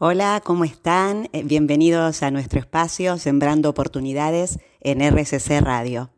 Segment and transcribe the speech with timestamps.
[0.00, 1.28] Hola, ¿cómo están?
[1.32, 6.10] Eh, bienvenidos a nuestro espacio Sembrando Oportunidades en RCC Radio.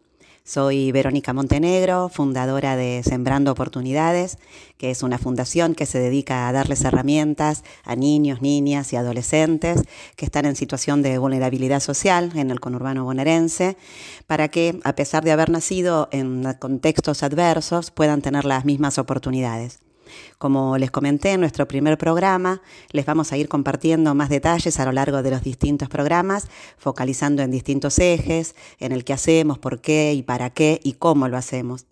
[0.45, 4.37] Soy Verónica Montenegro, fundadora de Sembrando Oportunidades,
[4.77, 9.85] que es una fundación que se dedica a darles herramientas a niños, niñas y adolescentes
[10.15, 13.78] que están en situación de vulnerabilidad social en el conurbano bonaerense,
[14.26, 19.80] para que, a pesar de haber nacido en contextos adversos, puedan tener las mismas oportunidades.
[20.38, 24.84] Como les comenté en nuestro primer programa, les vamos a ir compartiendo más detalles a
[24.84, 26.48] lo largo de los distintos programas,
[26.79, 31.29] focalizando en distintos ejes, en el qué hacemos, por qué y para qué y cómo
[31.29, 31.87] lo hacemos.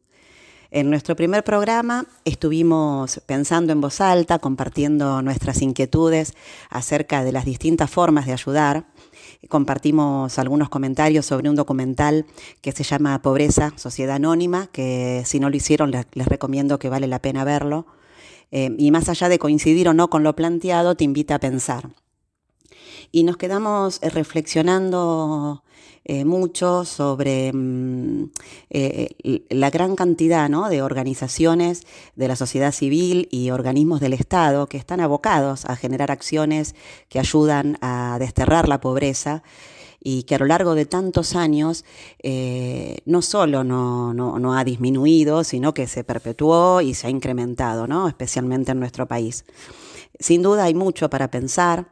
[0.70, 6.34] En nuestro primer programa estuvimos pensando en voz alta, compartiendo nuestras inquietudes
[6.68, 8.84] acerca de las distintas formas de ayudar.
[9.48, 12.26] Compartimos algunos comentarios sobre un documental
[12.60, 17.06] que se llama Pobreza, Sociedad Anónima, que si no lo hicieron les recomiendo que vale
[17.06, 17.86] la pena verlo.
[18.50, 21.90] Eh, y más allá de coincidir o no con lo planteado, te invita a pensar.
[23.12, 25.62] Y nos quedamos eh, reflexionando
[26.04, 28.30] eh, mucho sobre mm,
[29.50, 35.00] la gran cantidad de organizaciones de la sociedad civil y organismos del Estado que están
[35.00, 36.74] abocados a generar acciones
[37.08, 39.42] que ayudan a desterrar la pobreza
[40.10, 41.84] y que a lo largo de tantos años
[42.22, 48.08] eh, no solo no, ha disminuido, sino que se perpetuó y se ha incrementado, ¿no?
[48.08, 49.44] especialmente en nuestro país.
[50.18, 51.90] Sin duda hay mucho para pensar.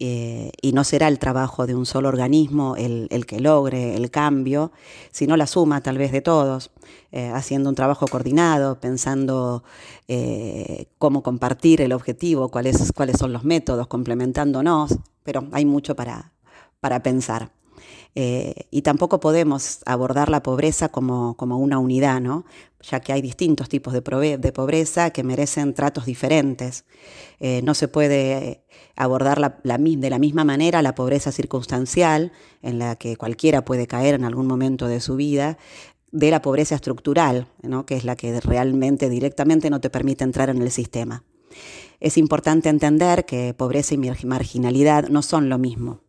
[0.00, 4.72] Eh, y no será el trabajo de un solo organismo el, que logre el cambio,
[5.12, 6.72] sino la suma tal vez de todos,
[7.12, 9.62] eh, haciendo un trabajo coordinado, pensando
[10.98, 16.33] cómo compartir el objetivo, cuáles, cuáles son los métodos, complementándonos, pero hay mucho para,
[16.84, 17.50] para pensar.
[18.14, 22.44] Eh, y tampoco podemos abordar la pobreza como, una unidad, ¿no?
[22.82, 24.02] ya que hay distintos tipos de,
[24.52, 26.84] pobreza que merecen tratos diferentes.
[27.40, 33.16] Eh, no se puede abordar de la misma manera la pobreza circunstancial, en la que
[33.16, 35.56] cualquiera puede caer en algún momento de su vida,
[36.12, 37.86] de la pobreza estructural, ¿no?
[37.86, 41.24] que es la que realmente directamente no te permite entrar en el sistema.
[41.98, 46.03] Es importante entender que pobreza y marginalidad no son lo mismo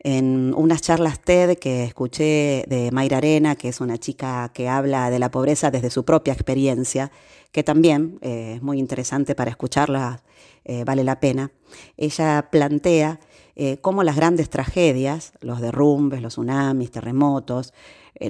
[0.00, 5.10] en unas charlas TED que escuché de Mayra Arena, que es una chica que habla
[5.10, 7.10] de la pobreza desde su propia experiencia,
[7.52, 10.22] que también eh, es muy interesante para escucharla,
[10.64, 11.50] eh, vale la pena.
[11.96, 13.18] Ella plantea
[13.54, 17.72] eh, cómo las grandes tragedias, los derrumbes, los tsunamis, terremotos,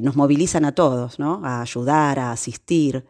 [0.02, 1.42] nos movilizan a todos, ¿no?
[1.44, 3.04] a ayudar, a asistir.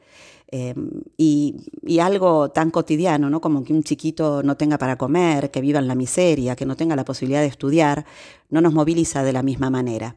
[0.49, 1.57] Em, y,
[2.01, 3.41] algo tan cotidiano, ¿no?
[3.41, 6.77] como que un chiquito no tenga para comer, que viva en la miseria, que no
[6.77, 8.07] tenga la posibilidad de estudiar,
[8.49, 10.17] no nos moviliza de la misma manera.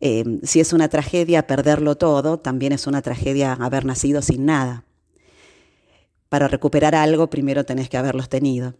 [0.00, 4.84] Em, si es una tragedia perderlo todo, también es una tragedia haber nacido sin nada.
[6.28, 8.74] Para recuperar algo, primero tenés que haberlos tenido.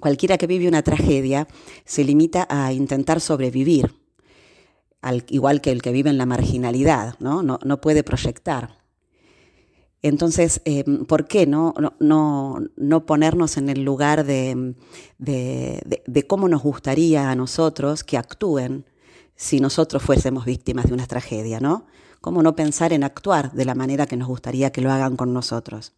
[0.00, 1.46] Cualquiera que vive una tragedia
[1.84, 3.94] se limita a intentar sobrevivir,
[5.00, 8.81] al, igual que el que vive en la marginalidad, no, no puede proyectar.
[10.02, 14.74] Entonces, em, ¿por qué no, no, ponernos en el lugar de,
[16.26, 18.84] cómo nos gustaría a nosotros que actúen
[19.36, 21.86] si nosotros fuésemos víctimas de una tragedia, ¿no?
[22.20, 25.32] ¿Cómo no pensar en actuar de la manera que nos gustaría que lo hagan con
[25.32, 25.92] nosotros?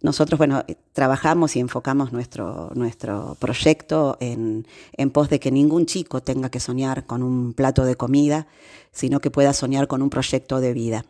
[0.00, 4.66] Nosotros, bueno, trabajamos y enfocamos nuestro, nuestro proyecto en,
[4.96, 8.48] en pos de que ningún chico tenga que soñar con un plato de comida,
[8.90, 11.04] sino que pueda soñar con un proyecto de vida.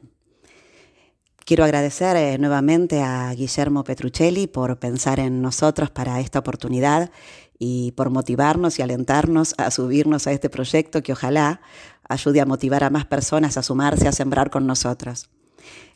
[1.44, 7.10] Quiero agradecer eh, nuevamente a Guillermo Petruccelli por pensar en nosotros para esta oportunidad
[7.58, 11.60] y por motivarnos y alentarnos a subirnos a este proyecto que ojalá
[12.08, 15.30] ayude a motivar a más personas a sumarse a sembrar con nosotros.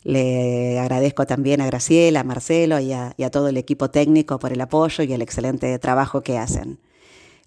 [0.03, 4.61] Le agradezco también a Graciela, a Marcelo y a todo el equipo técnico por el
[4.61, 6.79] apoyo y el excelente trabajo que hacen.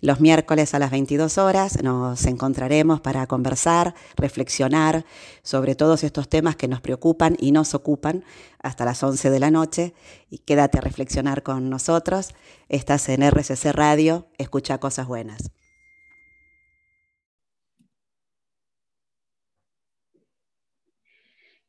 [0.02, 5.04] Los miércoles a las 22 horas nos encontraremos para conversar, reflexionar
[5.42, 8.24] sobre todos estos temas que nos preocupan y nos ocupan
[8.62, 9.94] hasta las 11 de la noche.
[10.30, 12.30] Y quédate a reflexionar con nosotros.
[12.70, 15.50] Estás en RCC Radio, escucha cosas buenas.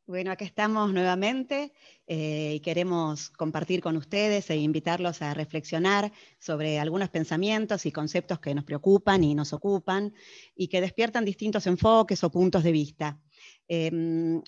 [0.07, 1.71] Bueno, acá estamos nuevamente
[2.07, 8.39] eh, y queremos compartir con ustedes e invitarlos a reflexionar sobre algunos pensamientos y conceptos
[8.39, 10.13] que nos preocupan y nos ocupan
[10.55, 13.19] y que despiertan distintos enfoques o puntos de vista.
[13.67, 14.41] Em,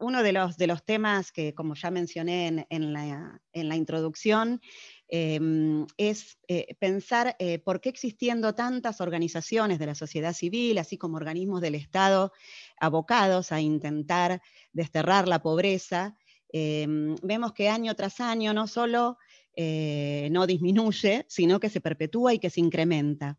[0.00, 4.60] uno de los, de los temas que, como ya mencioné en, la, introducción,
[5.08, 10.96] em, es eh, pensar eh, por qué existiendo tantas organizaciones de la sociedad civil, así
[10.96, 12.32] como organismos del Estado,
[12.80, 14.42] abocados a intentar
[14.72, 16.16] desterrar la pobreza,
[16.52, 19.18] Em, vemos que año tras año no solo
[19.54, 23.38] eh, no disminuye, sino que se perpetúa y que se incrementa.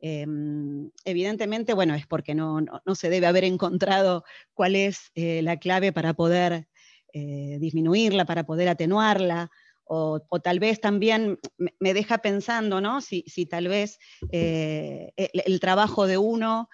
[0.00, 2.64] Em, evidentemente, bueno, es porque no,
[2.94, 6.66] se debe haber encontrado cuál es eh, la clave para poder
[7.12, 9.50] eh, disminuirla, para poder atenuarla,
[9.84, 11.38] o, tal vez también
[11.78, 13.00] me deja pensando, ¿no?
[13.00, 13.98] Si, tal vez
[14.30, 16.68] el, trabajo de uno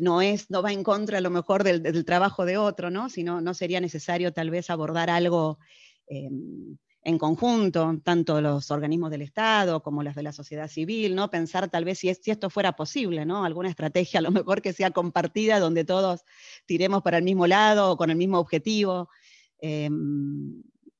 [0.00, 3.08] no, es, no va en contra a lo mejor del, trabajo de otro, ¿no?
[3.10, 5.58] Si no, sería necesario tal vez abordar algo
[6.06, 11.30] em, en conjunto, tanto los organismos del Estado como las de la sociedad civil, ¿no?
[11.30, 13.44] Pensar tal vez si, si, esto fuera posible, ¿no?
[13.44, 16.22] Alguna estrategia a lo mejor que sea compartida, donde todos
[16.66, 19.08] tiremos para el mismo lado o con el mismo objetivo.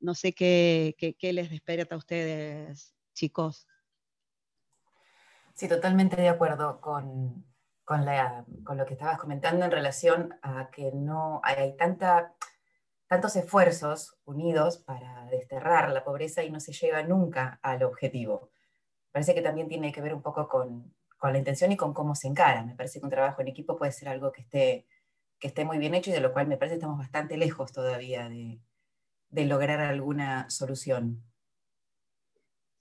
[0.01, 3.67] No sé qué, les despierta a ustedes, chicos.
[5.55, 7.45] Sí, totalmente de acuerdo con,
[7.85, 8.05] con,
[8.65, 12.37] con lo que estabas comentando en relación a que no hay tanta
[13.07, 18.51] tantos esfuerzos unidos para desterrar la pobreza y no se llega nunca al objetivo.
[19.13, 22.29] Parece que también tiene que ver un poco con, la intención y con cómo se
[22.29, 22.63] encara.
[22.63, 24.87] Me parece que un trabajo en equipo puede ser algo que esté,
[25.41, 27.73] que esté muy bien hecho y de lo cual me parece que estamos bastante lejos
[27.73, 28.61] todavía de,
[29.45, 31.23] lograr alguna solución.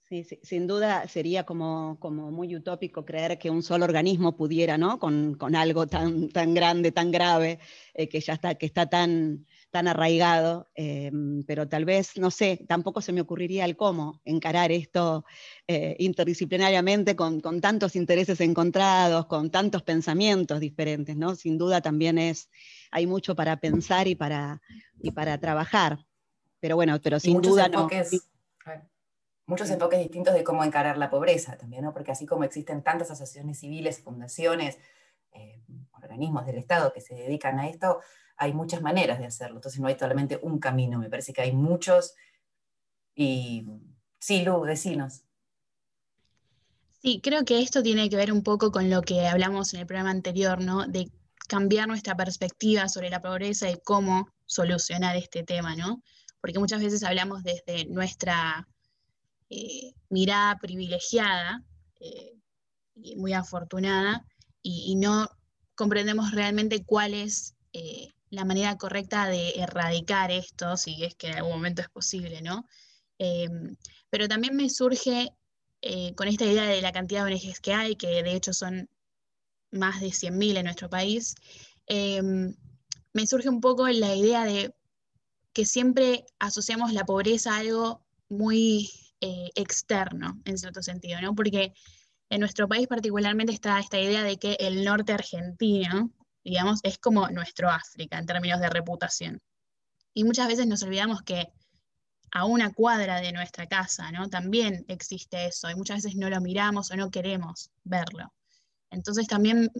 [0.08, 5.00] Sí, sin duda sería como, como, muy utópico creer que un solo organismo pudiera, ¿no?
[5.00, 7.58] Con, algo tan, tan grande, tan grave,
[7.92, 12.64] eh, que ya está, que está tan, tan arraigado, em, pero tal vez, no sé,
[12.68, 15.24] tampoco se me ocurriría el cómo encarar esto
[15.66, 21.34] eh, interdisciplinariamente con, tantos intereses encontrados, con tantos pensamientos diferentes, ¿no?
[21.34, 22.48] Sin duda también es,
[22.92, 24.62] hay mucho para pensar y para,
[25.00, 26.05] y para trabajar,
[26.60, 27.88] pero bueno, pero sin duda no.
[29.48, 31.92] Muchos enfoques distintos de cómo encarar la pobreza también, ¿no?
[31.92, 34.76] Porque así como existen tantas asociaciones civiles, fundaciones,
[35.32, 35.62] eh,
[35.92, 38.00] organismos del Estado que se dedican a esto,
[38.36, 41.52] hay muchas maneras de hacerlo, entonces no hay solamente un camino, me parece que hay
[41.52, 42.14] muchos.
[43.14, 43.66] Y
[44.18, 45.22] sí, Lu, decinos.
[47.00, 49.86] Sí, creo que esto tiene que ver un poco con lo que hablamos en el
[49.86, 50.86] programa anterior, ¿no?
[50.86, 51.08] De
[51.46, 56.02] cambiar nuestra perspectiva sobre la pobreza y cómo solucionar este tema, ¿no?
[56.46, 58.68] Porque muchas veces hablamos desde nuestra
[59.50, 61.64] eh, mirada privilegiada
[61.98, 62.38] eh,
[62.94, 64.24] y muy afortunada
[64.62, 65.28] y, no
[65.74, 71.38] comprendemos realmente cuál es eh, la manera correcta de erradicar esto, si es que en
[71.38, 72.64] algún momento es posible, ¿no?
[74.08, 75.32] Pero también me surge
[76.14, 78.88] con esta idea de la cantidad de ONGs que hay, que de hecho son
[79.72, 81.34] más de 100.000 en nuestro país,
[81.88, 84.75] me surge un poco la idea de
[85.56, 88.90] que siempre asociamos la pobreza a algo muy
[89.22, 91.34] eh, externo, en cierto sentido, ¿no?
[91.34, 91.72] Porque
[92.28, 96.12] en nuestro país particularmente está esta idea de que el norte argentino,
[96.44, 99.40] digamos, es como nuestro África en términos de reputación.
[100.12, 101.48] Y muchas veces nos olvidamos que
[102.32, 104.28] a una cuadra de nuestra casa, ¿no?
[104.28, 108.30] También existe eso, y muchas veces no lo miramos o no queremos verlo.
[108.90, 109.70] Entonces también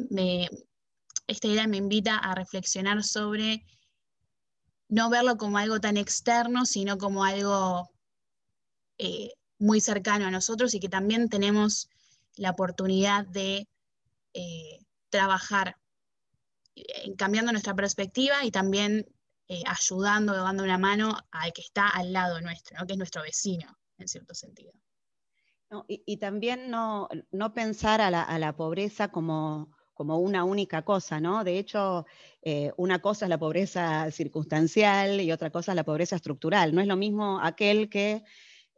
[1.27, 3.63] esta idea me invita a reflexionar sobre
[4.89, 7.91] no verlo como algo tan externo, sino como algo
[8.99, 11.89] eh, muy cercano a nosotros y que también tenemos
[12.37, 13.69] la oportunidad de
[14.35, 14.79] eh,
[15.11, 15.77] trabajar
[17.17, 19.07] cambiando nuestra perspectiva y también
[19.49, 23.79] eh, ayudando, dando una mano al que está al lado nuestro, que es nuestro vecino,
[23.99, 24.73] en cierto sentido.
[25.89, 27.09] y, también no,
[27.55, 31.45] pensar a la, pobreza como, una única cosa, ¿no?
[31.45, 32.07] De hecho,
[32.43, 36.75] eh, una cosa es la pobreza circunstancial y otra cosa es la pobreza estructural.
[36.75, 38.23] No es lo mismo aquel que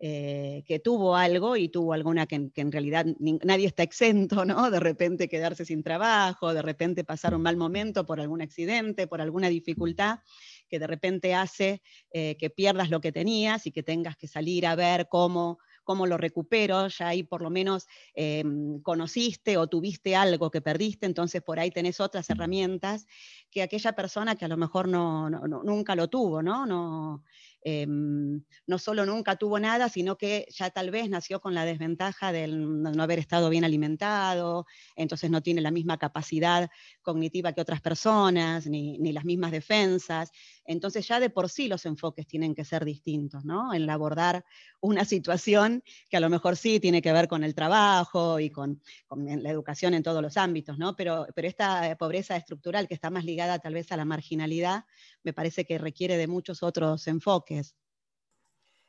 [0.01, 4.71] eh, que tuvo algo y tuvo alguna que, en realidad nadie está exento, ¿no?
[4.71, 9.21] De repente quedarse sin trabajo, de repente pasar un mal momento por algún accidente, por
[9.21, 10.21] alguna dificultad
[10.69, 11.83] que de repente hace
[12.13, 15.59] eh, que pierdas lo que tenías y que tengas que salir a ver cómo
[15.89, 21.07] cómo lo recupero, ya ahí por lo menos em, conociste o tuviste algo que perdiste,
[21.07, 23.07] entonces por ahí tenés otras herramientas
[23.51, 26.67] que aquella persona que a lo mejor no, nunca lo tuvo, ¿no?
[26.67, 27.25] no
[27.63, 32.31] Em, no solo nunca tuvo nada, sino que ya tal vez nació con la desventaja
[32.31, 36.71] de no haber estado bien alimentado, entonces no tiene la misma capacidad
[37.03, 40.31] cognitiva que otras personas, ni, las mismas defensas.
[40.65, 43.75] Entonces ya de por sí los enfoques tienen que ser distintos, ¿no?
[43.75, 44.45] En abordar
[44.81, 48.81] una situación que a lo mejor sí tiene que ver con el trabajo y con,
[49.11, 50.95] la educación en todos los ámbitos, ¿no?
[50.95, 54.85] Pero, pero esta pobreza estructural que está más ligada tal vez a la marginalidad,
[55.29, 57.77] me parece que requiere de muchos otros enfoques.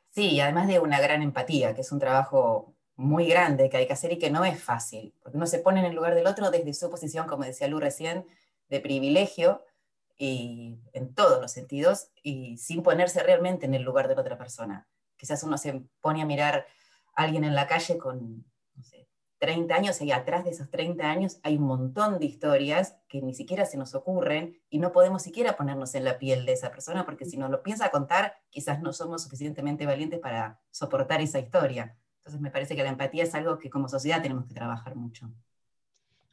[0.08, 3.92] Sí, además de una gran empatía, que es un trabajo muy grande que hay que
[3.92, 6.50] hacer y que no es fácil, porque uno se pone en el lugar del otro
[6.50, 8.26] desde su posición, como decía Lu recién,
[8.70, 9.64] de privilegio
[10.16, 14.38] y en todos los sentidos y sin ponerse realmente en el lugar de la otra
[14.38, 16.66] persona, quizás uno se pone a mirar
[17.14, 18.46] a alguien en la calle con,
[19.40, 23.34] 30 años y atrás de esos 30 años hay un montón de historias que ni
[23.34, 27.06] siquiera se nos ocurren y no podemos siquiera ponernos en la piel de esa persona
[27.06, 31.96] porque si nos lo piensa contar, quizás no somos suficientemente valientes para soportar esa historia.
[32.18, 35.32] Entonces me parece que la empatía es algo que como sociedad tenemos que trabajar mucho.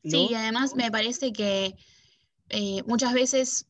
[0.03, 1.75] Sí, y además me parece que
[2.49, 3.67] eh, muchas veces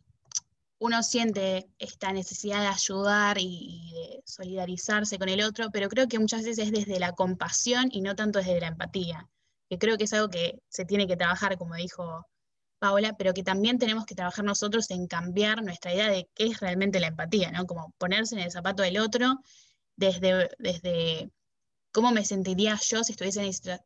[0.79, 6.19] uno siente esta necesidad de ayudar y, de solidarizarse con el otro, pero creo que
[6.19, 9.27] muchas veces es desde la compasión y no tanto desde la empatía,
[9.69, 12.27] que creo que es algo que se tiene que trabajar, como dijo
[12.79, 16.60] Paola, pero que también tenemos que trabajar nosotros en cambiar nuestra idea de qué es
[16.60, 17.65] realmente la empatía, ¿no?
[17.65, 19.39] Como ponerse en el zapato del otro
[19.96, 21.31] desde, desde
[21.91, 23.41] cómo me sentiría yo si estuviese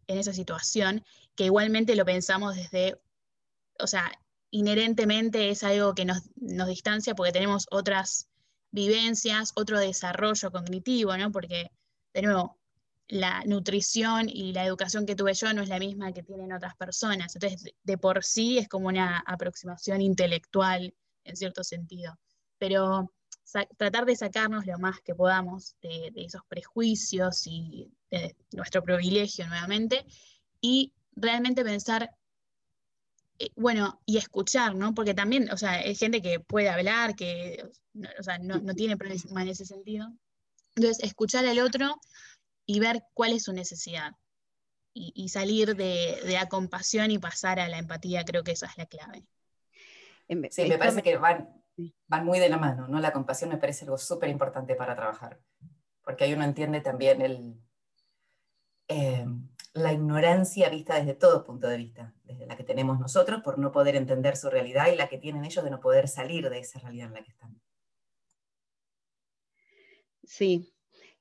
[0.08, 1.06] en esa situación,
[1.36, 3.00] que igualmente lo pensamos desde,
[3.80, 4.12] o sea,
[4.52, 8.28] inherentemente es algo que nos, distancia porque tenemos otras
[8.72, 11.32] vivencias, otro desarrollo cognitivo, ¿no?
[11.32, 11.72] Porque,
[12.14, 12.60] de nuevo,
[13.08, 16.76] la nutrición y la educación que tuve yo no es la misma que tienen otras
[16.76, 17.36] personas.
[17.36, 20.94] Entonces, de por sí es como una aproximación intelectual
[21.24, 22.18] en cierto sentido.
[22.58, 23.12] Pero
[23.78, 29.46] tratar de sacarnos lo más que podamos de, de, esos prejuicios y de nuestro privilegio
[29.48, 30.06] nuevamente
[30.62, 32.16] y realmente pensar
[33.56, 34.94] bueno, y escuchar, ¿no?
[34.94, 37.64] Porque también, o sea, hay gente que puede hablar, que,
[38.20, 40.08] o sea, no, tiene problema en ese sentido.
[40.76, 42.00] Entonces, escuchar al otro
[42.66, 44.12] y ver cuál es su necesidad.
[44.94, 48.86] Y, salir de, la compasión y pasar a la empatía, creo que esa es la
[48.86, 49.24] clave.
[50.50, 51.50] Sí, me parece que van,
[52.08, 53.00] van muy de la mano, ¿no?
[53.00, 55.40] La compasión me parece algo súper importante para trabajar,
[56.04, 57.56] porque ahí uno entiende también el,
[58.90, 59.26] eh,
[59.74, 63.72] la ignorancia vista desde todo punto de vista, desde la que tenemos nosotros por no
[63.72, 66.80] poder entender su realidad y la que tienen ellos de no poder salir de esa
[66.80, 67.62] realidad en la que están.
[70.24, 70.74] Sí,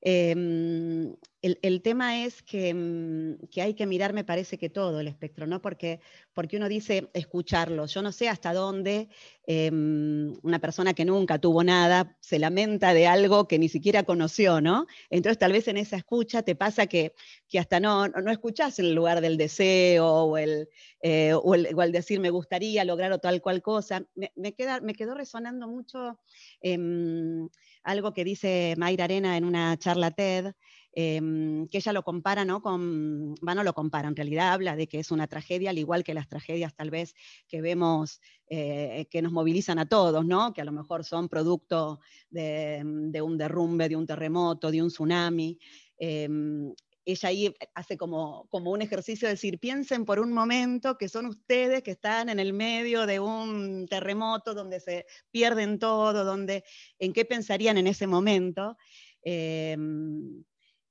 [0.03, 1.00] Em,
[1.41, 5.61] el, tema es mm, que, hay que mirar, me parece que todo el espectro, ¿no?
[5.61, 5.99] Porque,
[6.33, 7.87] porque uno dice escucharlo.
[7.87, 9.09] Yo no sé hasta dónde
[9.47, 14.61] em, una persona que nunca tuvo nada se lamenta de algo que ni siquiera conoció,
[14.61, 14.85] ¿no?
[15.09, 17.13] Entonces tal vez en esa escucha te pasa que,
[17.49, 20.69] que hasta no, no escuchás en el lugar del deseo o el,
[21.01, 24.05] eh, o el, decir me gustaría lograr o tal cual cosa.
[24.15, 26.19] Me quedó resonando mucho.
[26.61, 27.49] Em,
[27.83, 30.53] algo que dice Mayra Arena en una charla TED,
[30.93, 32.61] em, que ella lo compara, ¿no?
[32.61, 36.13] Con, bueno, lo compara, en realidad habla de que es una tragedia, al igual que
[36.13, 37.13] las tragedias tal vez
[37.47, 40.53] que vemos eh, que nos movilizan a todos, ¿no?
[40.53, 45.57] Que a lo mejor son producto de, un derrumbe, de un terremoto, de un tsunami.
[45.97, 46.73] Em,
[47.05, 51.25] ella ahí hace como, como un ejercicio de decir, piensen por un momento que son
[51.25, 56.63] ustedes que están en el medio de un terremoto donde se pierden todo, donde,
[56.99, 58.77] en qué pensarían en ese momento.
[59.23, 60.43] Em,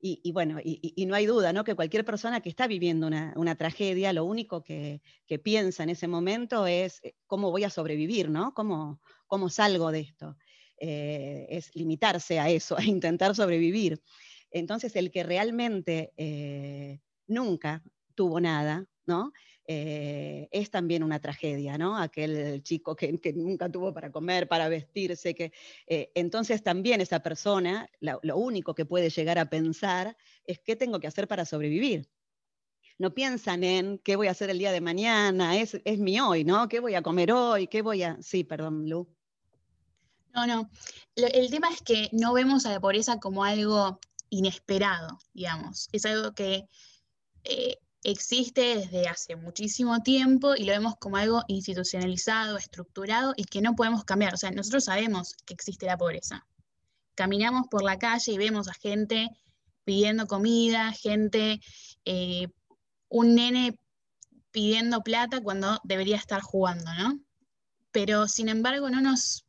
[0.02, 1.62] y, bueno, y, no hay duda, ¿no?
[1.62, 5.02] Que cualquier persona que está viviendo una, tragedia, lo único que,
[5.42, 8.54] piensa en ese momento es eh, cómo voy a sobrevivir, ¿no?
[8.54, 10.36] ¿Cómo, cómo salgo de esto?
[10.78, 14.00] Eh, es limitarse a eso, a intentar sobrevivir.
[14.50, 17.82] Entonces, el que realmente eh, nunca
[18.14, 19.32] tuvo nada, ¿no?
[19.66, 21.96] Eh, es también una tragedia, ¿no?
[21.96, 25.52] Aquel chico que, nunca tuvo para comer, para vestirse, que
[25.86, 30.98] eh, entonces también esa persona, lo único que puede llegar a pensar es qué tengo
[30.98, 32.08] que hacer para sobrevivir.
[32.98, 36.44] No piensan en qué voy a hacer el día de mañana, es, es mi hoy,
[36.44, 36.68] ¿no?
[36.68, 37.66] ¿Qué voy a comer hoy?
[37.66, 38.20] ¿Qué voy a...?
[38.20, 39.08] Sí, perdón, Lu.
[40.34, 40.70] No, no.
[41.16, 43.98] El tema es que no vemos a la pobreza como algo
[44.30, 45.88] inesperado, digamos.
[45.92, 46.68] Es algo que
[47.44, 53.60] eh, existe desde hace muchísimo tiempo y lo vemos como algo institucionalizado, estructurado y que
[53.60, 54.34] no podemos cambiar.
[54.34, 56.46] O sea, nosotros sabemos que existe la pobreza.
[57.14, 59.28] Caminamos por la calle y vemos a gente
[59.84, 61.60] pidiendo comida, gente,
[62.04, 62.48] eh,
[63.08, 63.78] un nene
[64.50, 67.20] pidiendo plata cuando debería estar jugando, ¿no?
[67.92, 69.44] Pero sin embargo no nos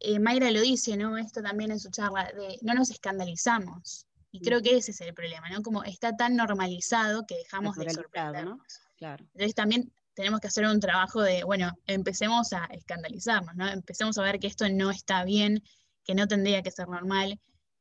[0.00, 1.16] eh, Mayra lo dice, ¿no?
[1.16, 4.06] Esto también en su charla, de no nos escandalizamos.
[4.30, 5.62] Y creo que ese es el problema, ¿no?
[5.62, 8.60] Como está tan normalizado que dejamos de sorprendernos.
[8.96, 9.24] Claro.
[9.32, 13.68] Entonces también tenemos que hacer un trabajo de, bueno, empecemos a escandalizarnos, ¿no?
[13.68, 15.62] Empecemos a ver que esto no está bien,
[16.04, 17.38] que no tendría que ser normal,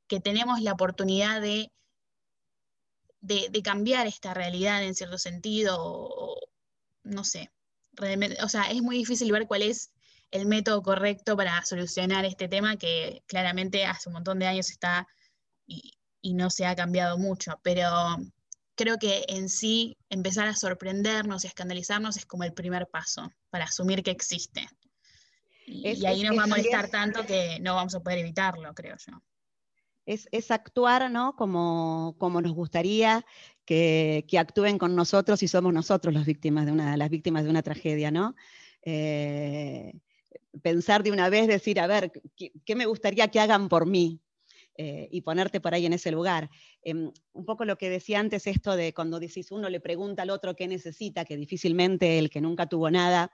[0.07, 1.71] que tenemos la oportunidad de,
[3.21, 6.37] de, cambiar esta realidad en cierto sentido, o,
[7.03, 7.49] no sé,
[8.43, 9.91] o sea, es muy difícil ver cuál es
[10.31, 15.07] el método correcto para solucionar este tema que claramente hace un montón de años está
[15.65, 15.93] y,
[16.33, 17.87] no se ha cambiado mucho, pero
[18.75, 23.31] creo que en sí empezar a sorprendernos y a escandalizarnos es como el primer paso
[23.49, 24.67] para asumir que existe.
[25.67, 29.21] Y, ahí nos va a molestar tanto que no vamos a poder evitarlo, creo yo.
[30.05, 31.35] es, actuar ¿no?
[31.35, 33.25] como, como nos gustaría
[33.65, 37.63] que, actúen con nosotros y somos nosotros las víctimas de una, las víctimas de una
[37.63, 38.35] tragedia, ¿no?
[38.83, 39.93] Eh,
[40.61, 44.21] pensar de una vez, decir, a ver, ¿qué, me gustaría que hagan por mí?
[44.77, 46.49] Eh, y ponerte por ahí en ese lugar.
[46.81, 50.29] Em, un poco lo que decía antes, esto de cuando decís uno le pregunta al
[50.29, 53.31] otro qué necesita, que difícilmente el que nunca tuvo nada,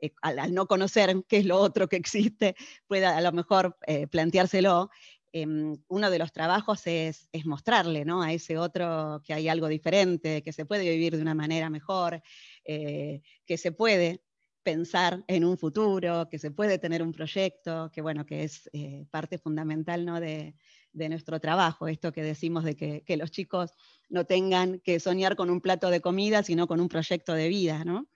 [0.00, 2.56] eh, al, no conocer qué es lo otro que existe,
[2.88, 3.76] pueda a lo mejor
[4.10, 4.90] planteárselo.
[5.32, 8.22] Em, uno de los trabajos es, mostrarle ¿no?
[8.22, 12.20] a ese otro que hay algo diferente, que se puede vivir de una manera mejor,
[12.64, 14.22] eh, que se puede
[14.64, 19.06] pensar en un futuro, que se puede tener un proyecto, que bueno, que es eh,
[19.10, 20.20] parte fundamental ¿no?
[20.20, 20.54] de,
[20.92, 23.74] nuestro trabajo, esto que decimos de que, los chicos
[24.08, 27.84] no tengan que soñar con un plato de comida, sino con un proyecto de vida,
[27.84, 28.06] ¿no?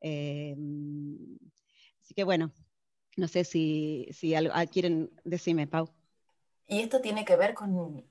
[0.00, 1.38] Em,
[2.02, 2.52] así que bueno,
[3.16, 5.90] no sé si, si ah, quieren, decirme, Pau.
[6.70, 8.04] Y esto tiene que ver con,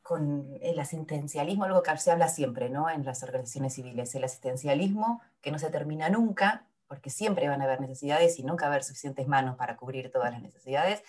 [0.61, 2.89] el asistencialismo, algo que se habla siempre ¿no?
[2.89, 7.65] en las organizaciones civiles, el asistencialismo que no se termina nunca, porque siempre van a
[7.65, 11.03] haber necesidades y nunca va a haber suficientes manos para cubrir todas las necesidades,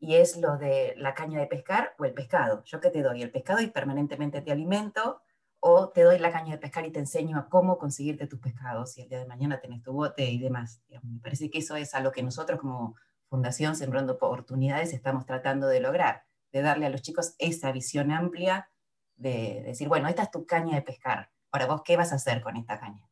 [0.00, 2.64] y es lo de la caña de pescar o el pescado.
[2.64, 5.22] Yo que te doy el pescado y permanentemente te alimento,
[5.62, 8.96] o te doy la caña de pescar y te enseño a cómo conseguirte tus pescados,
[8.96, 10.82] y el día de mañana tenés tu bote y demás.
[11.02, 12.96] Me parece que eso es a lo que nosotros como
[13.28, 18.70] Fundación Sembrando Oportunidades estamos tratando de lograr de darle a los chicos esa visión amplia
[19.16, 21.30] de, decir, bueno, esta es tu caña de pescar.
[21.52, 23.08] Ahora, ¿vos qué vas a hacer con esta caña?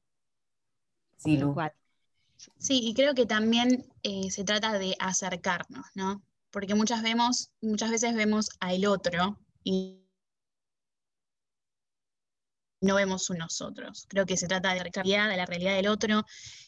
[1.17, 1.55] Sí, Lu.
[2.57, 6.23] Sí, y creo que también eh, se trata de acercarnos, ¿no?
[6.51, 10.05] Porque muchas, vemos, muchas veces vemos al otro y
[12.81, 14.07] no vemos un nosotros.
[14.09, 16.25] Creo que se trata de realidad, de la realidad del otro,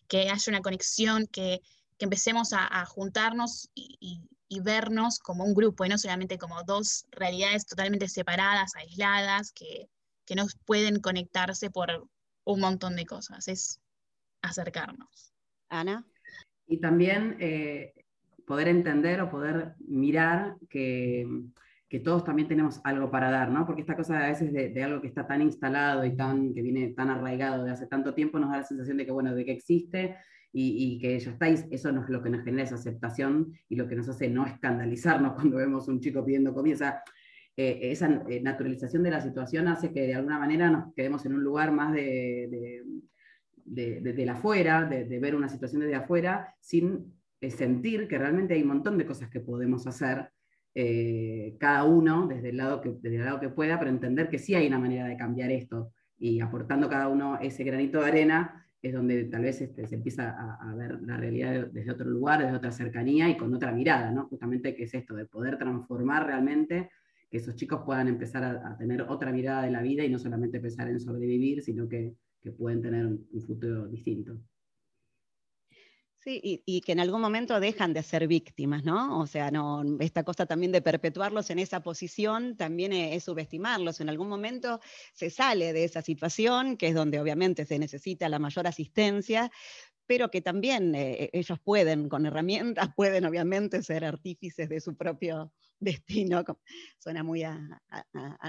[0.09, 1.61] que haya una conexión, que,
[1.99, 7.67] empecemos a, juntarnos y, y vernos como un grupo y no solamente como dos realidades
[7.67, 9.89] totalmente separadas, aisladas, que,
[10.37, 12.07] no pueden conectarse por
[12.45, 13.81] un montón de cosas, es
[14.43, 15.33] acercarnos.
[15.69, 16.07] Ana.
[16.69, 17.93] Y también eh,
[18.51, 21.25] poder entender o poder mirar que,
[22.03, 23.65] todos también tenemos algo para dar, ¿no?
[23.65, 26.61] Porque esta cosa a veces de, de, algo que está tan instalado y tan, que
[26.61, 29.45] viene tan arraigado de hace tanto tiempo nos da la sensación de que, bueno, de
[29.45, 30.17] que existe
[30.53, 33.87] y, que ya estáis, eso no es lo que nos genera esa aceptación y lo
[33.87, 37.05] que nos hace no escandalizarnos cuando vemos un chico pidiendo comida.
[37.57, 41.35] Eh, esa eh, naturalización de la situación hace que de alguna manera nos quedemos en
[41.35, 42.83] un lugar más de,
[43.65, 48.63] de, de, la afuera, de, ver una situación desde afuera, sin sentir que realmente hay
[48.63, 50.31] un montón de cosas que podemos hacer,
[51.59, 54.55] cada uno desde el, lado que, desde el lado que pueda, pero entender que sí
[54.55, 58.93] hay una manera de cambiar esto y aportando cada uno ese granito de arena, es
[58.93, 62.73] donde tal vez este, se empieza a, ver la realidad desde otro lugar, desde otra
[62.73, 64.27] cercanía y con otra mirada, ¿no?
[64.29, 66.91] Justamente que es esto, de poder transformar realmente,
[67.31, 70.61] que esos chicos puedan empezar a, tener otra mirada de la vida y no solamente
[70.61, 72.15] pensar en sobrevivir, sino que,
[72.57, 74.41] pueden tener un futuro distinto.
[76.23, 79.21] Sí, y, que en algún momento dejan de ser víctimas, ¿no?
[79.21, 84.03] O sea, no, esta cosa también de perpetuarlos en esa posición también es, subestimarlos.
[84.03, 84.81] En algún momento
[85.15, 89.51] se sale de esa situación, que es donde obviamente se necesita la mayor asistencia,
[90.11, 95.53] pero que también eh, ellos pueden, con herramientas, pueden obviamente ser artífices de su propio
[95.79, 96.43] destino,
[96.99, 97.81] suena muy a,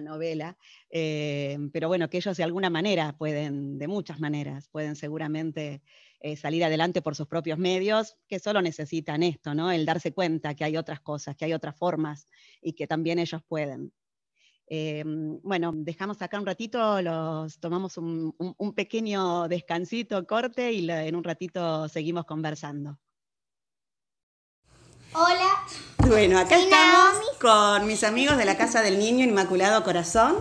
[0.01, 0.57] novela,
[0.89, 5.83] eh, pero bueno, que ellos de alguna manera pueden, de muchas maneras, pueden seguramente
[6.19, 9.71] eh, salir adelante por sus propios medios, que solo necesitan esto, ¿no?
[9.71, 12.27] El darse cuenta que hay otras cosas, que hay otras formas
[12.59, 13.93] y que también ellos pueden.
[14.73, 18.33] Eh, bueno, dejamos acá un ratito, los, tomamos un,
[18.73, 22.97] pequeño descansito, corte y en un ratito seguimos conversando.
[25.11, 25.67] Hola.
[26.07, 30.37] Bueno, acá estamos con mis amigos de la Casa del Niño Inmaculado Corazón,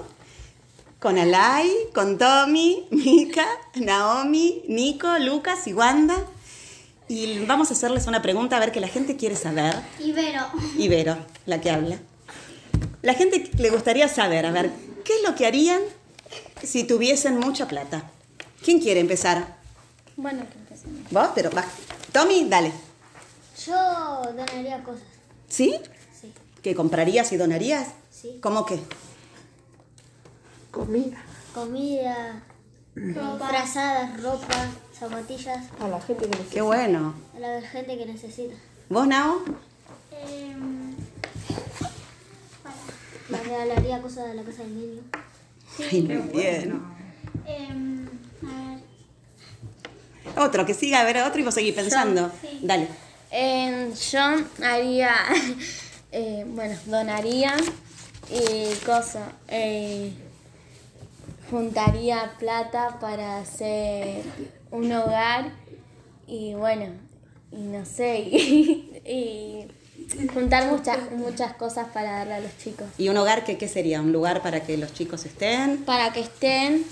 [1.00, 6.24] con Alay, con Tommy, Mika, Naomi, Nico, Lucas y Wanda.
[7.08, 9.74] Y vamos a hacerles una pregunta a ver qué la gente quiere saber.
[9.98, 10.46] Ibero.
[10.78, 11.98] Ibero, la que habla.
[13.02, 14.70] La gente le gustaría saber, a ver,
[15.04, 15.80] ¿qué es lo que harían
[16.62, 18.10] si tuviesen mucha plata?
[18.62, 19.56] ¿Quién quiere empezar?
[20.16, 21.10] Bueno, que empecemos.
[21.10, 21.28] ¿Vos?
[21.34, 21.64] Pero va.
[22.12, 22.72] Tommy, dale.
[23.66, 23.74] Yo
[24.24, 25.02] donaría cosas.
[25.48, 25.76] ¿Sí?
[26.20, 26.32] Sí.
[26.62, 27.88] ¿Qué comprarías y donarías?
[28.10, 28.38] Sí.
[28.42, 28.78] ¿Cómo qué?
[30.70, 31.22] Comida.
[31.54, 32.42] Comida.
[32.94, 33.48] Ropa.
[33.48, 35.64] Frazadas, ropa, zapatillas.
[35.80, 36.54] A la gente que necesita.
[36.54, 37.14] Qué bueno.
[37.34, 38.54] A la gente que necesita.
[38.90, 39.42] ¿Vos, Nao?
[40.12, 40.54] Eh,
[43.30, 45.02] Me regalaría cosas de la casa del niño.
[45.76, 46.02] Sí.
[46.02, 46.82] muy bien.
[47.46, 48.06] Em,
[48.42, 48.80] a ver.
[50.36, 52.30] Otro, que siga, a ver, otro y vos seguís pensando.
[52.40, 52.60] sí.
[52.62, 52.88] Dale.
[53.32, 54.20] Eh, yo
[54.64, 55.14] haría,
[56.12, 57.54] eh, bueno, donaría
[58.28, 60.12] Y cosa, eh,
[61.50, 64.22] juntaría plata para hacer
[64.70, 65.52] un hogar
[66.26, 66.86] y bueno,
[67.50, 69.66] y no sé, y,
[70.32, 72.86] juntar muchas, muchas cosas para darle a los chicos.
[72.98, 74.00] ¿Y un hogar que, qué sería?
[74.00, 75.84] ¿Un lugar para que los chicos estén?
[75.84, 76.84] Para que estén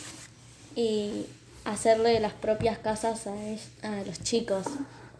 [0.75, 1.27] y
[1.65, 3.33] hacerle las propias casas a,
[3.89, 4.65] a los chicos.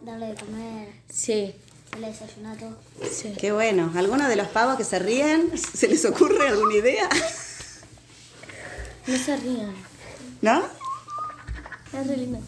[0.01, 0.89] Darle de comer.
[1.09, 1.53] Sí.
[1.91, 2.77] Darle desayunar todo.
[3.11, 3.33] Sí.
[3.37, 3.91] Qué bueno.
[3.95, 5.51] ¿Alguno de los pavos que se ríen?
[5.57, 7.09] ¿Se les ocurre alguna idea?
[9.07, 9.73] No se rían.
[10.41, 10.63] ¿No?
[11.93, 12.39] Es re lindo.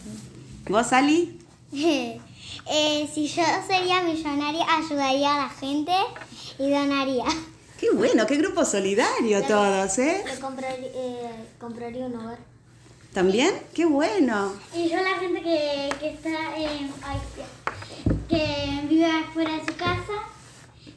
[0.69, 1.39] ¿Vos, Ali?
[2.67, 5.93] Eh, si yo sería millonaria, ayudaría a la gente
[6.57, 7.25] y donaría.
[7.79, 10.23] Qué bueno, qué grupo solidario todos, ¿eh?
[10.39, 12.37] Compraría, eh, compraría un hogar.
[13.13, 13.53] ¿También?
[13.73, 14.53] Qué bueno.
[14.73, 17.17] Y yo a la gente que, que está en, ay,
[18.29, 20.13] que vive fuera de su casa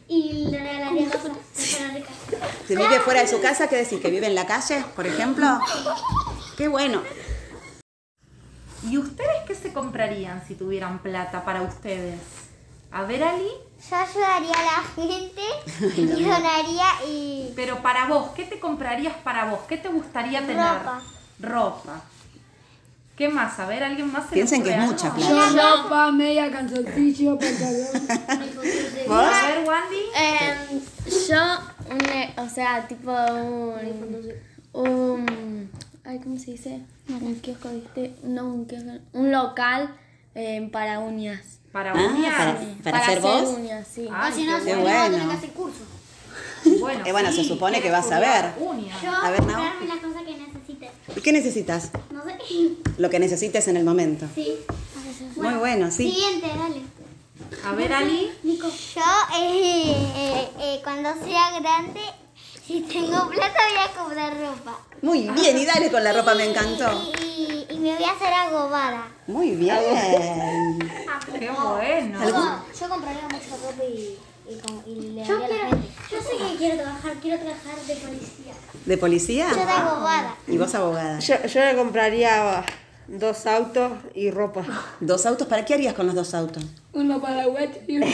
[0.06, 1.32] y le regalaría cosas
[1.94, 2.48] de casa.
[2.68, 3.68] ¿Se vive fuera de su casa?
[3.68, 4.00] ¿Qué decir?
[4.00, 5.58] ¿Que vive en la calle, por ejemplo?
[6.56, 7.02] Qué bueno.
[8.88, 12.20] ¿Y ustedes qué se comprarían si tuvieran plata para ustedes?
[12.92, 13.49] A ver, Ali.
[13.90, 15.42] Yo ayudaría a la gente
[16.01, 17.53] y donaría y...
[17.55, 19.61] Pero para vos, ¿qué te comprarías para vos?
[19.68, 20.57] ¿Qué te gustaría tener?
[20.57, 21.03] Ropa.
[21.40, 22.03] Ropa.
[23.16, 23.59] ¿Qué más?
[23.61, 25.83] A ver, ¿alguien más se Piensen que es mucha plata.
[25.83, 28.09] Ropa, media, calzoncillo, pantalón.
[29.09, 29.25] ¿Vos?
[29.25, 30.03] A ver, Wandy.
[30.16, 30.81] Em,
[31.29, 31.42] yo,
[31.90, 34.33] un, o sea, tipo un,
[34.73, 35.70] un,
[36.05, 36.81] ay, ¿cómo se dice?
[37.08, 38.14] Un kiosco, ¿viste?
[38.22, 39.94] No, un kiosco, un local
[40.34, 41.40] em, para uñas.
[41.72, 42.34] Para Ah, uñas.
[42.36, 43.48] para- ¿Para hacer vos?
[43.58, 44.08] uñas, sí.
[44.12, 45.10] Ay, si no, qué si no, bueno.
[45.10, 45.78] tener que hacer curso.
[46.80, 48.54] Bueno, Eh, bueno, se supone que vas a ver.
[48.58, 49.56] Yo A ver, Nao.
[49.62, 50.90] comprarme las cosas que necesite.
[51.14, 51.90] ¿Y qué necesitas?
[52.10, 52.38] No sé.
[52.98, 54.26] Lo que necesites en el momento.
[54.34, 54.54] Sí.
[55.36, 56.10] Muy bueno, sí.
[56.10, 56.80] Siguiente, dale.
[57.66, 58.30] A ver, Ali.
[58.42, 58.68] Nico.
[58.68, 59.02] Yo,
[59.38, 62.00] eh, eh, eh, cuando sea grande,
[62.66, 64.79] si tengo plata, voy a comprar ropa.
[65.03, 66.90] Muy bien, y dale con la ropa, me encantó.
[66.92, 69.09] Y, y- y me voy a hacer agobada.
[69.27, 69.81] Muy bien.
[71.38, 72.20] Qué bueno.
[72.81, 75.88] Yo compraría mucha ropa y, y, con- y le la gente.
[76.11, 78.55] Yo sé que quiero trabajar, quiero trabajar de policía.
[78.85, 79.46] ¿De policía?
[79.50, 80.35] Yo de abogada.
[80.46, 81.18] Y vos abogada.
[81.20, 82.64] Yo, yo le compraría
[83.08, 84.64] dos autos y ropa.
[85.00, 85.46] ¿Dos autos?
[85.46, 86.64] ¿Para qué harías con los dos autos?
[86.92, 88.06] Uno para web y uno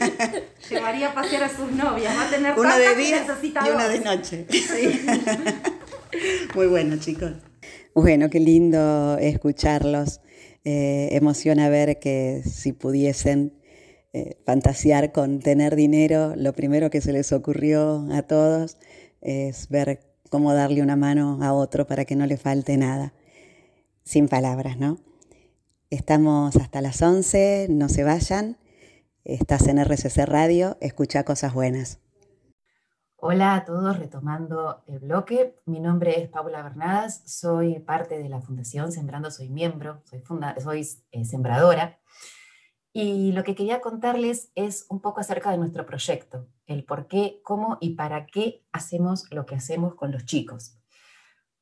[0.70, 2.16] Llevaría a pasear a sus novias.
[2.16, 4.46] Va a tener Uno de día y uno de noche.
[6.54, 7.32] Muy bueno, chicos.
[7.94, 10.20] Bueno, qué lindo escucharlos.
[10.64, 13.54] Eh, emociona ver que si pudiesen
[14.12, 18.76] eh, fantasear con tener dinero, lo primero que se les ocurrió a todos
[19.20, 20.00] es ver
[20.30, 23.12] cómo darle una mano a otro para que no le falte nada.
[24.08, 24.96] Sin palabras, ¿no?
[25.90, 28.56] Estamos hasta las 11, no se vayan.
[29.22, 32.00] Estás en RCC Radio, escucha cosas buenas.
[33.16, 35.56] Hola a todos, retomando el bloque.
[35.66, 40.58] Mi nombre es Paula Bernadas, soy parte de la Fundación Sembrando, soy miembro, soy, funda-
[40.58, 41.98] soy eh, sembradora.
[42.94, 47.42] Y lo que quería contarles es un poco acerca de nuestro proyecto, el por qué,
[47.44, 50.77] cómo y para qué hacemos lo que hacemos con los chicos.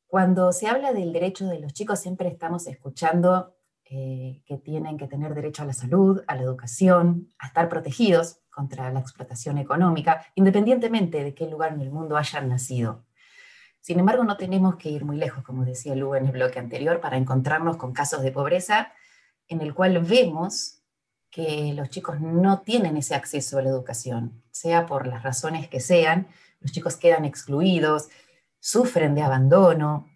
[0.07, 5.09] Cuando se habla del derecho de los chicos, siempre estamos escuchando eh, que tienen que
[5.09, 10.25] tener derecho a la salud, a la educación, a estar protegidos contra la explotación económica,
[10.35, 13.05] independientemente de qué lugar en el mundo hayan nacido.
[13.81, 17.01] Sin embargo, no tenemos que ir muy lejos, como decía Lu en el bloque anterior,
[17.01, 18.93] para encontrarnos con casos de pobreza
[19.49, 20.83] en el cual vemos
[21.31, 25.81] que los chicos no tienen ese acceso a la educación, sea por las razones que
[25.81, 26.29] sean,
[26.61, 28.09] los chicos quedan excluidos,
[28.67, 30.11] sufren de abandono.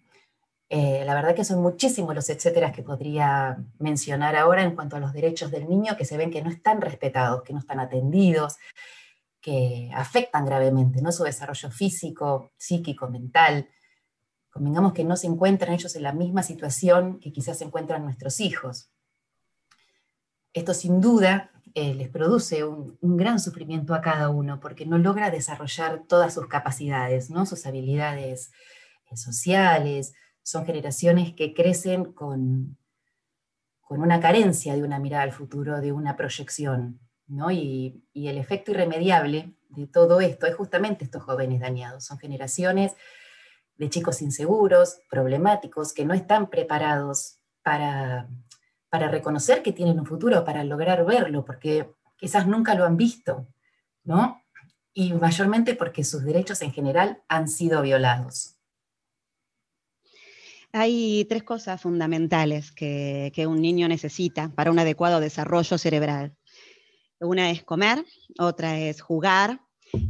[0.67, 4.99] Eh, la verdad que son muchísimos los etcéteras que podría mencionar ahora en cuanto a
[4.99, 8.57] los derechos del niño que se ven que no están respetados, que no están atendidos,
[9.39, 11.13] que afectan gravemente ¿no?
[11.13, 13.69] su desarrollo físico, psíquico, mental.
[14.49, 18.41] Convengamos que no se encuentran ellos en la misma situación que quizás se encuentran nuestros
[18.41, 18.91] hijos.
[20.51, 25.29] Esto sin duda eh, les produce un, gran sufrimiento a cada uno porque no logra
[25.29, 27.45] desarrollar todas sus capacidades, ¿no?
[27.45, 28.51] sus habilidades
[29.09, 30.13] eh, sociales.
[30.43, 32.77] Son generaciones que crecen con,
[33.81, 36.99] con una carencia de una mirada al futuro, de una proyección.
[37.49, 42.05] y el efecto irremediable de todo esto es justamente estos jóvenes dañados.
[42.05, 42.93] Son generaciones
[43.77, 48.29] de chicos inseguros, problemáticos, que no están preparados para,
[48.91, 53.47] para reconocer que tienen un futuro, para lograr verlo, porque quizás nunca lo han visto,
[54.03, 54.43] ¿no?
[54.93, 58.57] Y mayormente porque sus derechos en general han sido violados.
[60.73, 66.35] Hay tres cosas fundamentales que, un niño necesita para un adecuado desarrollo cerebral.
[67.21, 68.03] Una es comer,
[68.39, 69.61] otra es jugar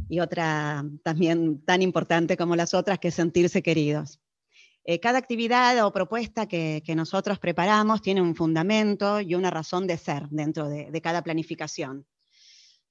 [0.08, 4.21] y otra también tan importante como las otras, que es sentirse queridos.
[4.84, 9.96] Eh, cada actividad o propuesta que, nosotros preparamos tiene un fundamento y una razón de
[9.96, 12.06] ser dentro de, cada planificación.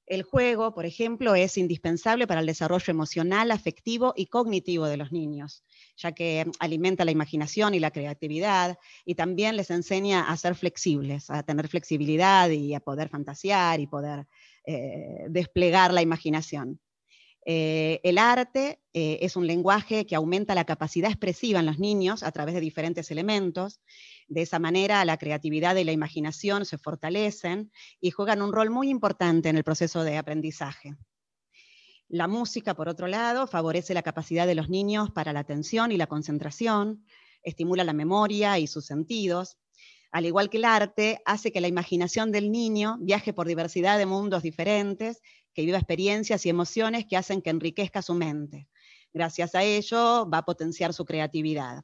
[0.06, 5.12] El juego, por ejemplo, es indispensable para el desarrollo emocional, afectivo y cognitivo de los
[5.12, 5.64] niños,
[5.96, 11.30] ya que alimenta la imaginación y la creatividad y también les enseña a ser flexibles,
[11.30, 14.28] a tener flexibilidad y a poder fantasear y poder
[14.66, 16.80] eh, desplegar la imaginación.
[17.46, 22.22] Eh, el arte eh, es un lenguaje que aumenta la capacidad expresiva en los niños
[22.24, 23.80] a través de diferentes elementos.
[24.28, 28.90] De esa manera, la creatividad y la imaginación se fortalecen y juegan un rol muy
[28.90, 30.96] importante en el proceso de aprendizaje.
[32.08, 35.98] La música, por otro lado, favorece la capacidad de los niños para la atención y
[35.98, 37.06] la concentración,
[37.42, 39.58] estimula la memoria y sus sentidos.
[40.12, 44.06] Al igual que el arte, hace que la imaginación del niño viaje por diversidad de
[44.06, 45.22] mundos diferentes
[45.54, 48.68] que viva experiencias y emociones que hacen que enriquezca su mente.
[49.14, 51.84] Gracias a ello va a potenciar su creatividad.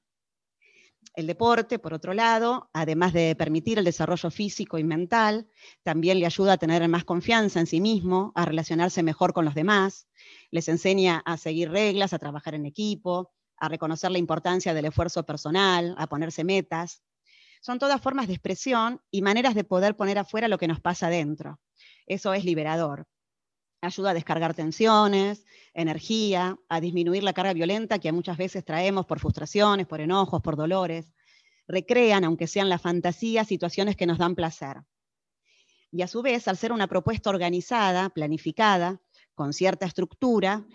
[1.14, 5.48] El deporte, por otro lado, además de permitir el desarrollo físico y mental,
[5.84, 9.56] también le ayuda a tener más confianza en sí mismo, a relacionarse mejor con los
[9.56, 10.08] demás,
[10.52, 15.26] les enseña a seguir reglas, a trabajar en equipo, a reconocer la importancia del esfuerzo
[15.26, 17.02] personal, a ponerse metas.
[17.62, 21.10] Son todas formas de expresión y maneras de poder poner afuera lo que nos pasa
[21.10, 21.60] dentro.
[22.06, 23.08] Eso es liberador
[23.82, 29.20] ayuda a descargar tensiones, energía, a disminuir la carga violenta que muchas veces traemos por
[29.20, 31.14] frustraciones, por enojos, por dolores.
[31.68, 34.78] Recrean, aunque sean la fantasía, situaciones que nos dan placer.
[35.92, 39.00] Y a su vez, al ser una propuesta organizada, planificada,
[39.36, 40.66] con cierta estructura,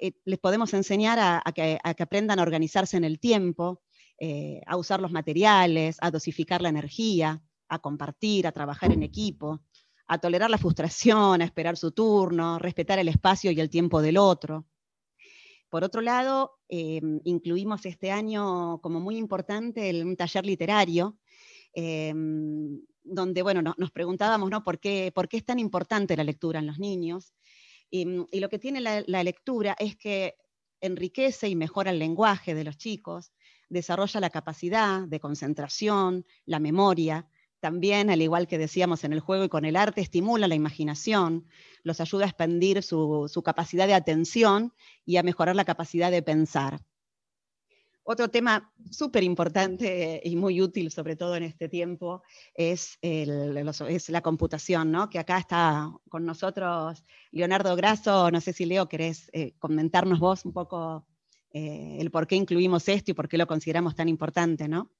[0.00, 3.82] eh, les podemos enseñar a, que, aprendan a organizarse en el tiempo,
[4.18, 9.60] eh, a usar los materiales, a dosificar la energía, a compartir, a trabajar en equipo,
[10.08, 14.16] a tolerar la frustración, a esperar su turno, respetar el espacio y el tiempo del
[14.16, 14.66] otro.
[15.68, 21.18] Por otro lado, eh, incluimos este año como muy importante el, un taller literario,
[21.74, 22.14] eh,
[23.02, 24.64] donde bueno, nos preguntábamos ¿no?
[24.64, 27.34] ¿Por, qué, ¿por qué es tan importante la lectura en los niños.
[27.90, 30.36] Y, lo que tiene la lectura es que
[30.80, 33.32] enriquece y mejora el lenguaje de los chicos,
[33.68, 37.26] desarrolla la capacidad de concentración, la memoria,
[37.60, 41.46] también, al igual que decíamos en el juego y con el arte, estimula la imaginación,
[41.82, 44.72] los ayuda a expandir su, capacidad de atención
[45.04, 46.80] y a mejorar la capacidad de pensar.
[48.04, 52.22] Otro tema súper importante y muy útil, sobre todo en este tiempo,
[52.54, 55.10] es, la computación, ¿no?
[55.10, 58.30] que acá está con nosotros Leonardo Grasso.
[58.30, 61.06] No sé si Leo querés eh, comentarnos vos un poco
[61.50, 64.68] eh, el por qué incluimos esto y por qué lo consideramos tan importante.
[64.68, 64.90] ¿no?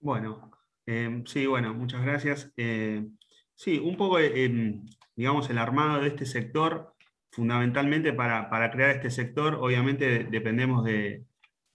[0.00, 0.52] Bueno,
[0.88, 2.50] Em, sí, bueno, muchas gracias.
[2.56, 3.06] Eh,
[3.54, 6.94] sí, un poco, em, digamos, el armado de este sector,
[7.30, 11.24] fundamentalmente para, crear este sector, obviamente dependemos de,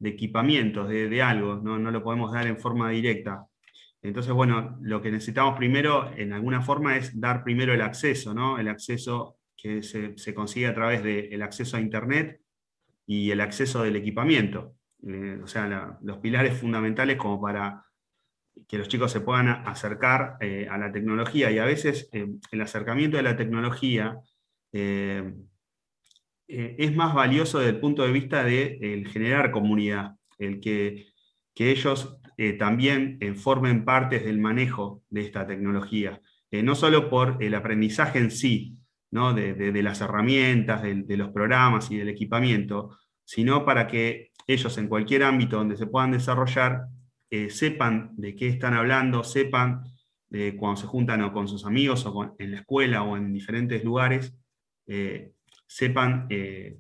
[0.04, 1.78] equipamientos, de, algo, ¿no?
[1.92, 3.46] lo podemos dar en forma directa.
[4.02, 8.58] Entonces, bueno, lo que necesitamos primero, en alguna forma, es dar primero el acceso, ¿no?
[8.60, 12.42] El acceso que se, consigue a través del acceso a Internet
[13.06, 14.76] y el acceso del equipamiento.
[15.08, 17.86] Eh, o sea, los pilares fundamentales como para
[18.68, 22.62] que los chicos se puedan acercar eh, a la tecnología y a veces eh, el
[22.62, 24.20] acercamiento de la tecnología
[24.72, 25.34] eh,
[26.48, 31.08] es más valioso desde el punto de vista de generar comunidad, el que,
[31.56, 32.20] ellos
[32.60, 36.20] también formen parte del manejo de esta tecnología,
[36.52, 38.78] no solo por el aprendizaje en sí,
[39.10, 39.34] ¿no?
[39.34, 45.24] de, las herramientas, de los programas y del equipamiento, sino para que ellos en cualquier
[45.24, 46.88] ámbito donde se puedan desarrollar
[47.50, 49.84] sepan de qué están hablando, sepan
[50.34, 53.84] de cuando se juntan o con sus amigos o en la escuela o en diferentes
[53.84, 54.34] lugares,
[54.88, 55.32] eh,
[55.68, 56.78] sepan eh,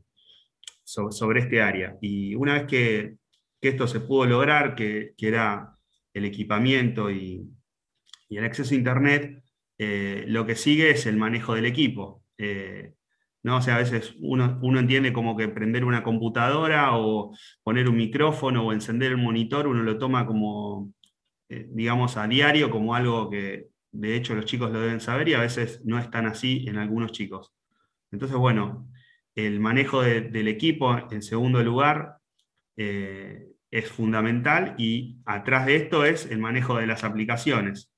[0.84, 1.96] sobre este área.
[2.02, 3.16] Y una vez que,
[3.62, 5.78] esto se pudo lograr, que, era
[6.13, 7.48] el equipamiento y,
[8.30, 9.44] el acceso a Internet,
[9.78, 12.24] eh, lo que sigue es el manejo del equipo.
[13.44, 13.58] ¿No?
[13.58, 18.66] O sea, a veces uno, entiende como que prender una computadora o poner un micrófono
[18.66, 20.94] o encender el monitor, uno lo toma como,
[21.50, 25.34] eh, digamos, a diario, como algo que de hecho los chicos lo deben saber y
[25.36, 27.54] a veces no es tan así en algunos chicos.
[28.12, 28.88] Entonces, bueno,
[29.36, 32.18] el manejo del equipo, en segundo lugar,
[32.78, 37.93] eh, es fundamental y atrás de esto es el manejo de las aplicaciones.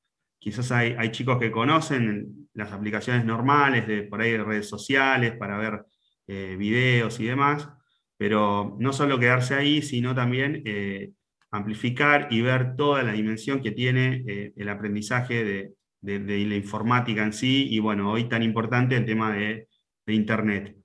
[0.46, 5.86] Quizás hay, chicos que conocen las aplicaciones normales de por ahí redes sociales para ver
[6.28, 7.68] eh, videos y demás,
[8.16, 11.14] pero no solo quedarse ahí, sino también eh,
[11.50, 17.34] amplificar y ver toda la dimensión que tiene eh, el aprendizaje de, la informática en
[17.34, 19.68] sí, y bueno, hoy tan importante el tema de,
[20.06, 20.78] Internet.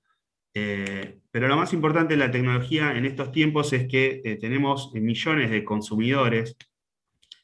[0.54, 5.50] Eh, pero lo más importante de la tecnología en estos tiempos es que tenemos millones
[5.50, 6.56] de consumidores,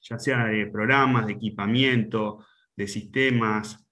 [0.09, 2.45] ya sea de programas, de equipamiento,
[2.77, 3.83] de sistemas,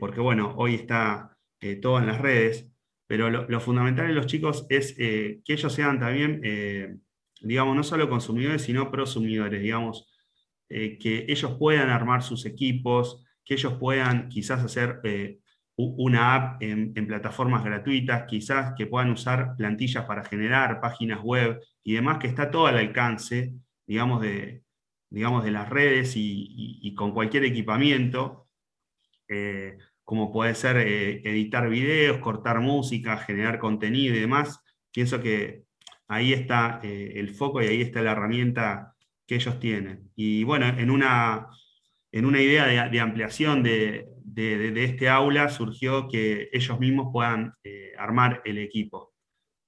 [0.00, 1.36] porque bueno, hoy está
[1.80, 2.68] todo en las redes,
[3.06, 7.00] pero lo, fundamental de los chicos es que ellos sean también,
[7.40, 10.12] digamos, no solo consumidores, sino prosumidores, digamos,
[10.68, 15.00] que ellos puedan armar sus equipos, que ellos puedan quizás hacer
[15.78, 21.94] una app en, plataformas gratuitas, quizás que puedan usar plantillas para generar páginas web y
[21.94, 23.54] demás, que está todo al alcance,
[23.86, 24.64] digamos, de,
[25.10, 28.48] digamos, de las redes y, con cualquier equipamiento,
[29.28, 34.62] eh, como puede ser eh, editar videos, cortar música, generar contenido y demás.
[34.92, 35.64] Pienso que
[36.08, 38.94] ahí está eh, el foco y ahí está la herramienta
[39.26, 40.10] que ellos tienen.
[40.16, 41.48] Y bueno, en una,
[42.12, 47.54] en una idea de ampliación de, de, este aula surgió que ellos mismos puedan
[47.98, 49.07] armar el equipo.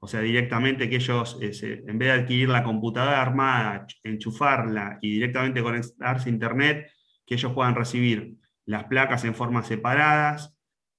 [0.02, 5.62] O sea, directamente que ellos, en vez de adquirir la computadora armada, enchufarla y directamente
[5.62, 6.90] conectarse a Internet,
[7.26, 10.56] que ellos puedan recibir las placas en formas separadas,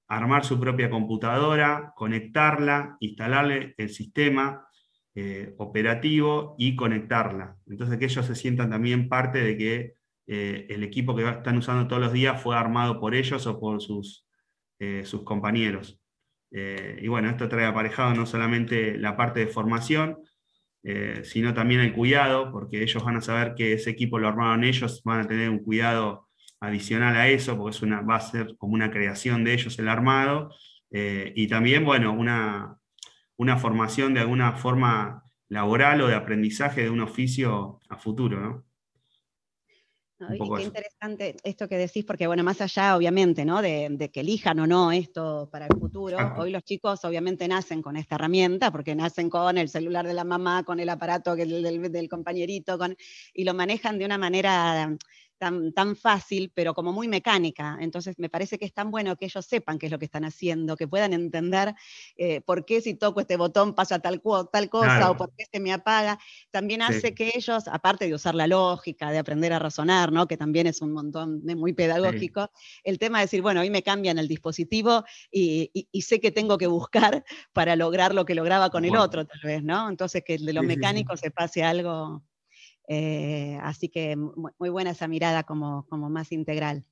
[0.07, 4.67] armar su propia computadora, conectarla, instalarle el sistema
[5.15, 7.57] eh, operativo y conectarla.
[7.65, 9.93] Entonces que ellos se sientan también parte de que
[10.27, 13.81] eh, el equipo que están usando todos los días fue armado por ellos o por
[13.81, 14.27] sus,
[14.79, 16.00] eh, sus compañeros.
[16.51, 20.17] Eh, y bueno, esto trae aparejado no solamente la parte de formación,
[21.23, 25.03] sino también el cuidado, porque ellos van a saber que ese equipo lo armaron ellos,
[25.05, 26.27] van a tener un cuidado
[26.59, 29.87] adicional a eso, porque es una, va a ser como una creación de ellos el
[29.87, 30.49] armado,
[30.89, 32.77] y también, bueno, una,
[33.37, 38.65] una formación de alguna forma laboral o de aprendizaje de un oficio a futuro, ¿no?
[40.27, 43.61] Qué interesante esto que decís, porque bueno, más allá obviamente, ¿no?
[43.61, 47.97] De, que elijan o no esto para el futuro, hoy los chicos obviamente nacen con
[47.97, 52.09] esta herramienta, porque nacen con el celular de la mamá, con el aparato del, del
[52.09, 52.95] compañerito, con,
[53.33, 54.95] y lo manejan de una manera
[55.41, 57.77] tan, fácil, pero como muy mecánica.
[57.79, 60.23] Entonces me parece que es tan bueno que ellos sepan qué es lo que están
[60.23, 61.73] haciendo, que puedan entender
[62.15, 65.59] eh, por qué si toco este botón pasa tal, tal cosa o por qué se
[65.59, 66.19] me apaga.
[66.51, 70.27] También hace que ellos, aparte de usar la lógica, de aprender a razonar, ¿no?
[70.27, 72.51] que también es un montón de muy pedagógico,
[72.83, 76.67] el tema de decir, bueno, hoy me cambian el dispositivo y, sé que tengo que
[76.67, 77.23] buscar
[77.53, 79.89] para lograr lo que lograba con el otro, tal vez, ¿no?
[79.89, 82.23] Entonces que de lo mecánico se pase algo
[82.87, 86.85] eh, así que muy buena esa mirada como, más integral.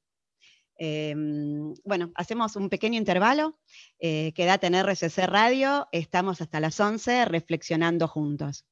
[0.78, 3.60] Em, bueno, hacemos un pequeño intervalo.
[4.00, 5.88] Eh, quédate en RCC Radio.
[5.92, 8.66] Estamos hasta las 11 reflexionando juntos.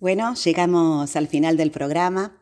[0.00, 2.38] Bueno, llegamos al final del programa.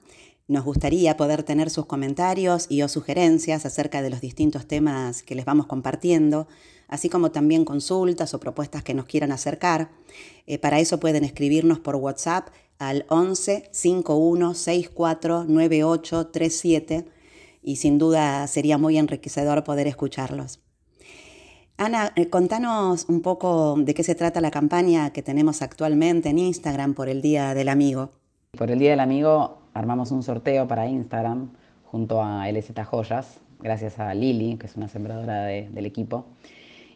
[0.49, 5.35] Nos gustaría poder tener sus comentarios y o sugerencias acerca de los distintos temas que
[5.35, 6.49] les vamos compartiendo,
[6.89, 9.91] así como también consultas o propuestas que nos quieran acercar.
[10.47, 17.07] Eh, para eso pueden escribirnos por WhatsApp al 11 51 64 98 37
[17.63, 20.61] y sin duda sería muy enriquecedor poder escucharlos.
[21.79, 26.39] Ana, eh, contanos un poco de qué se trata la campaña que tenemos actualmente en
[26.39, 28.11] Instagram por el Día del Amigo.
[28.57, 31.51] Por el Día del Amigo armamos un sorteo para Instagram
[31.85, 36.27] junto a LZ Joyas, gracias a Lili, que es una sembradora del equipo.